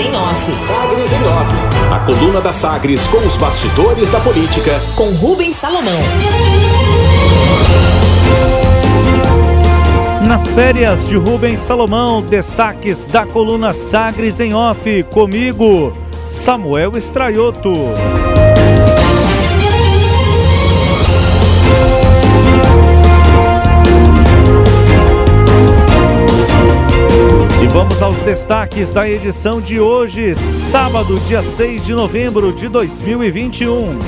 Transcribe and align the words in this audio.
em 0.00 0.16
Off. 0.16 0.52
Sagres 0.52 1.12
em 1.12 1.24
Off. 1.26 1.94
A 1.94 1.98
coluna 2.00 2.40
da 2.40 2.52
Sagres 2.52 3.06
com 3.06 3.18
os 3.18 3.36
bastidores 3.36 4.08
da 4.08 4.18
política. 4.20 4.80
Com 4.96 5.10
Rubens 5.14 5.56
Salomão. 5.56 6.00
Nas 10.26 10.46
férias 10.48 11.06
de 11.08 11.16
Rubens 11.16 11.60
Salomão, 11.60 12.22
destaques 12.22 13.04
da 13.04 13.26
coluna 13.26 13.74
Sagres 13.74 14.40
em 14.40 14.54
Off. 14.54 15.02
Comigo, 15.04 15.96
Samuel 16.28 16.96
Estraioto. 16.96 17.74
E 27.62 27.66
vamos 27.66 28.00
aos 28.00 28.16
destaques 28.20 28.88
da 28.88 29.06
edição 29.06 29.60
de 29.60 29.78
hoje, 29.78 30.34
sábado, 30.58 31.20
dia 31.28 31.42
6 31.42 31.84
de 31.84 31.92
novembro 31.92 32.54
de 32.54 32.70
2021. 32.70 33.98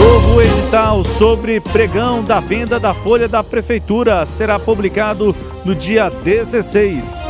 Novo 0.00 0.42
edital 0.42 1.04
sobre 1.04 1.60
pregão 1.60 2.24
da 2.24 2.40
venda 2.40 2.80
da 2.80 2.92
folha 2.92 3.28
da 3.28 3.44
Prefeitura 3.44 4.26
será 4.26 4.58
publicado 4.58 5.36
no 5.64 5.72
dia 5.72 6.10
16. 6.10 7.22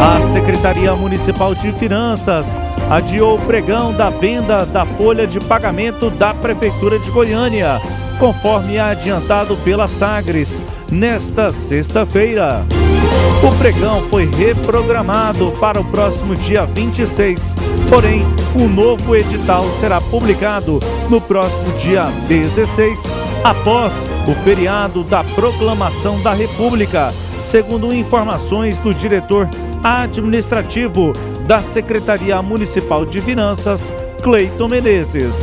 A 0.00 0.20
Secretaria 0.32 0.94
Municipal 0.94 1.56
de 1.56 1.72
Finanças 1.72 2.46
adiou 2.88 3.34
o 3.34 3.40
pregão 3.46 3.92
da 3.92 4.10
venda 4.10 4.64
da 4.64 4.86
folha 4.86 5.26
de 5.26 5.40
pagamento 5.40 6.08
da 6.08 6.32
Prefeitura 6.32 7.00
de 7.00 7.10
Goiânia, 7.10 7.80
conforme 8.20 8.78
adiantado 8.78 9.56
pela 9.64 9.88
Sagres 9.88 10.60
nesta 10.90 11.52
sexta-feira. 11.52 12.64
O 13.42 13.56
pregão 13.58 14.02
foi 14.08 14.26
reprogramado 14.26 15.52
para 15.60 15.80
o 15.80 15.84
próximo 15.84 16.34
dia 16.34 16.64
26, 16.64 17.54
porém, 17.88 18.24
o 18.58 18.64
um 18.64 18.68
novo 18.68 19.14
edital 19.14 19.64
será 19.78 20.00
publicado 20.00 20.80
no 21.08 21.20
próximo 21.20 21.70
dia 21.78 22.04
16, 22.26 23.00
após 23.44 23.92
o 24.26 24.32
feriado 24.42 25.04
da 25.04 25.22
Proclamação 25.22 26.20
da 26.20 26.32
República, 26.32 27.12
segundo 27.38 27.94
informações 27.94 28.78
do 28.78 28.92
diretor 28.92 29.48
administrativo 29.82 31.12
da 31.46 31.62
Secretaria 31.62 32.42
Municipal 32.42 33.06
de 33.06 33.20
Finanças, 33.20 33.92
Cleiton 34.22 34.68
Menezes. 34.68 35.36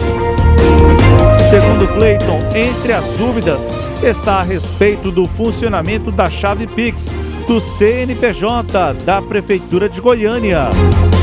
Segundo 1.49 1.87
Cleiton, 1.95 2.39
entre 2.53 2.91
as 2.91 3.05
dúvidas 3.17 3.61
está 4.06 4.39
a 4.39 4.44
respeito 4.44 5.09
do 5.09 5.28
funcionamento 5.28 6.11
da 6.11 6.30
chave 6.30 6.67
Pix 6.67 7.09
do 7.48 7.59
CNPJ 7.59 8.94
da 9.03 9.20
Prefeitura 9.20 9.89
de 9.89 10.00
Goiânia. 10.00 10.70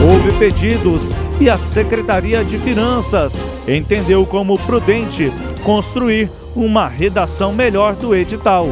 Houve 0.02 0.36
pedidos 0.36 1.12
e 1.40 1.48
a 1.48 1.56
Secretaria 1.56 2.44
de 2.44 2.58
Finanças 2.58 3.34
entendeu 3.68 4.26
como 4.26 4.58
prudente 4.58 5.32
construir 5.62 6.28
uma 6.56 6.88
redação 6.88 7.52
melhor 7.52 7.94
do 7.94 8.16
edital. 8.16 8.66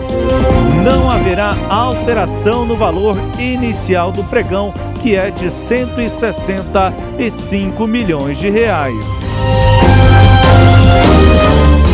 Não 0.84 1.08
haverá 1.08 1.54
alteração 1.68 2.66
no 2.66 2.74
valor 2.74 3.16
inicial 3.38 4.10
do 4.10 4.24
pregão, 4.24 4.74
que 5.00 5.14
é 5.14 5.30
de 5.30 5.52
165 5.52 7.86
milhões 7.86 8.38
de 8.38 8.50
reais. 8.50 9.30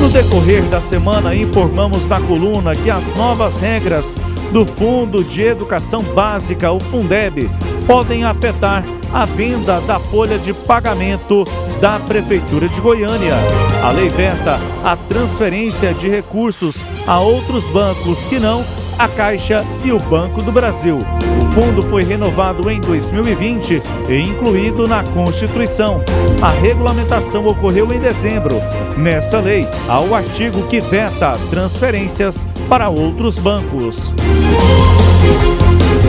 No 0.00 0.08
decorrer 0.11 0.62
da 0.64 0.80
semana, 0.80 1.34
informamos 1.34 2.06
na 2.06 2.20
coluna 2.20 2.75
que 2.75 2.91
as 2.91 3.05
novas 3.16 3.58
regras 3.58 4.14
do 4.53 4.64
Fundo 4.64 5.25
de 5.25 5.42
Educação 5.42 6.03
Básica, 6.03 6.70
o 6.70 6.78
Fundeb, 6.78 7.50
podem 7.86 8.25
afetar 8.25 8.84
a 9.12 9.25
venda 9.25 9.80
da 9.80 9.98
folha 9.98 10.38
de 10.38 10.53
pagamento 10.53 11.44
da 11.80 11.98
Prefeitura 11.98 12.69
de 12.69 12.80
Goiânia. 12.80 13.34
A 13.83 13.91
lei 13.91 14.08
veta 14.08 14.59
a 14.84 14.97
transferência 14.97 15.94
de 15.94 16.09
recursos 16.09 16.76
a 17.06 17.20
outros 17.20 17.65
bancos 17.69 18.19
que 18.25 18.38
não 18.38 18.65
a 18.98 19.08
Caixa 19.08 19.64
e 19.84 19.92
o 19.92 19.98
Banco 19.98 20.42
do 20.42 20.50
Brasil. 20.50 20.98
O 20.98 21.52
fundo 21.52 21.82
foi 21.84 22.02
renovado 22.02 22.70
em 22.70 22.80
2020 22.80 23.82
e 24.08 24.20
incluído 24.20 24.86
na 24.86 25.02
Constituição. 25.04 26.02
A 26.40 26.50
regulamentação 26.50 27.46
ocorreu 27.46 27.92
em 27.92 27.98
dezembro. 27.98 28.56
Nessa 28.96 29.40
lei, 29.40 29.68
há 29.88 30.00
o 30.00 30.14
artigo 30.14 30.66
que 30.68 30.80
veta 30.80 31.38
transferências 31.50 32.44
para 32.68 32.88
outros 32.88 33.38
bancos. 33.38 34.12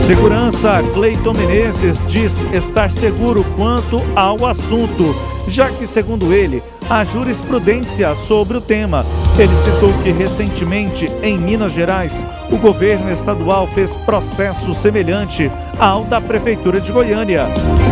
Segurança, 0.08 0.82
Cleiton 0.94 1.34
Menezes 1.34 2.00
diz 2.08 2.40
estar 2.54 2.90
seguro 2.90 3.44
quanto 3.54 4.00
ao 4.16 4.46
assunto, 4.46 5.14
já 5.46 5.68
que, 5.68 5.86
segundo 5.86 6.32
ele, 6.32 6.62
há 6.88 7.04
jurisprudência 7.04 8.16
sobre 8.26 8.56
o 8.56 8.60
tema. 8.62 9.04
Ele 9.38 9.54
citou 9.56 9.92
que 10.02 10.10
recentemente, 10.10 11.04
em 11.22 11.36
Minas 11.36 11.72
Gerais, 11.72 12.24
o 12.50 12.56
governo 12.56 13.12
estadual 13.12 13.66
fez 13.66 13.96
processo 13.96 14.72
semelhante 14.72 15.50
ao 15.78 16.04
da 16.04 16.22
Prefeitura 16.22 16.80
de 16.80 16.90
Goiânia. 16.90 17.44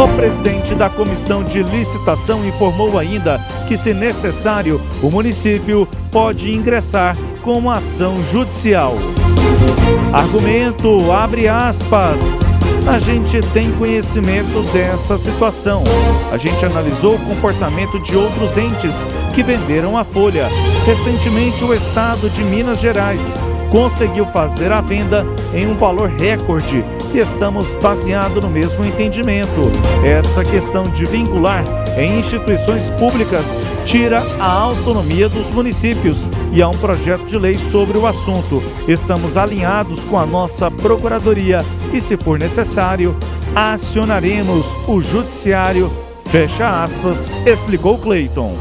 O 0.03 0.09
presidente 0.17 0.75
da 0.75 0.89
comissão 0.89 1.45
de 1.45 1.63
licitação 1.63 2.47
informou 2.47 2.99
ainda 2.99 3.39
que, 3.69 3.77
se 3.77 3.93
necessário, 3.93 4.81
o 5.03 5.11
município 5.11 5.87
pode 6.11 6.51
ingressar 6.51 7.15
com 7.43 7.71
ação 7.71 8.17
judicial. 8.33 8.95
Argumento, 10.13 11.13
abre 11.13 11.49
aspas. 11.49 12.21
A 12.87 13.01
gente 13.01 13.41
tem 13.53 13.73
conhecimento 13.73 14.63
dessa 14.73 15.19
situação. 15.19 15.83
A 16.31 16.37
gente 16.37 16.65
analisou 16.65 17.15
o 17.15 17.19
comportamento 17.19 18.01
de 18.03 18.17
outros 18.17 18.57
entes 18.57 19.05
que 19.35 19.43
venderam 19.43 19.99
a 19.99 20.05
folha. 20.05 20.49
Recentemente, 20.85 21.65
o 21.65 21.75
estado 21.75 22.31
de 22.31 22.45
Minas 22.45 22.81
Gerais 22.81 23.21
conseguiu 23.71 24.25
fazer 24.27 24.71
a 24.71 24.81
venda 24.81 25.27
em 25.53 25.67
um 25.67 25.75
valor 25.75 26.09
recorde 26.09 26.85
estamos 27.15 27.75
baseados 27.77 28.43
no 28.43 28.51
mesmo 28.51 28.85
entendimento. 28.85 29.63
Esta 30.05 30.45
questão 30.45 30.85
de 30.85 31.05
vincular 31.05 31.65
em 31.99 32.21
instituições 32.21 32.91
públicas 32.99 33.45
tira 33.85 34.23
a 34.39 34.51
autonomia 34.51 35.29
dos 35.29 35.47
municípios 35.51 36.17
e 36.53 36.61
há 36.61 36.69
um 36.69 36.77
projeto 36.79 37.25
de 37.27 37.39
lei 37.39 37.55
sobre 37.71 37.97
o 37.99 38.07
assunto. 38.07 38.63
Estamos 38.89 39.37
alinhados 39.37 40.05
com 40.05 40.19
a 40.19 40.27
nossa 40.27 40.71
Procuradoria 40.71 41.65
e, 41.93 42.01
se 42.01 42.17
for 42.17 42.39
necessário, 42.39 43.17
acionaremos 43.55 44.67
o 44.89 45.03
Judiciário. 45.03 45.91
Fecha 46.27 46.85
aspas, 46.85 47.31
explicou 47.47 47.99
Cleiton. 47.99 48.55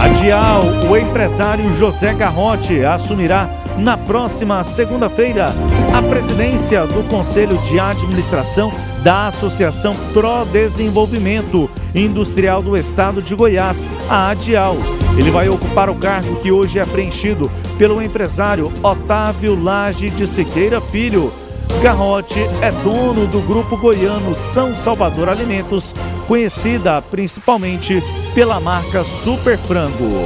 A 0.00 0.08
Dial, 0.08 0.62
o 0.90 0.96
empresário 0.96 1.76
José 1.78 2.12
Garrote 2.12 2.84
assumirá 2.84 3.63
na 3.78 3.96
próxima 3.96 4.62
segunda-feira 4.64 5.52
a 5.92 6.02
presidência 6.02 6.86
do 6.86 7.06
Conselho 7.08 7.56
de 7.68 7.78
Administração 7.78 8.72
da 9.02 9.28
Associação 9.28 9.94
Pro 10.12 10.44
Desenvolvimento 10.46 11.70
Industrial 11.94 12.62
do 12.62 12.76
Estado 12.76 13.22
de 13.22 13.34
Goiás, 13.34 13.88
a 14.08 14.30
ADIAL. 14.30 14.76
Ele 15.16 15.30
vai 15.30 15.48
ocupar 15.48 15.88
o 15.90 15.94
cargo 15.94 16.36
que 16.36 16.50
hoje 16.50 16.78
é 16.78 16.84
preenchido 16.84 17.50
pelo 17.78 18.02
empresário 18.02 18.72
Otávio 18.82 19.60
Lage 19.60 20.10
de 20.10 20.26
Siqueira 20.26 20.80
Filho. 20.80 21.32
Garrote 21.82 22.40
é 22.62 22.70
dono 22.82 23.26
do 23.26 23.40
grupo 23.46 23.76
goiano 23.76 24.34
São 24.34 24.74
Salvador 24.74 25.28
Alimentos, 25.28 25.94
conhecida 26.26 27.02
principalmente 27.02 28.02
pela 28.34 28.58
marca 28.58 29.04
Super 29.22 29.58
Frango. 29.58 30.24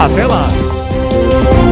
Até 0.00 0.24
lá! 0.24 1.63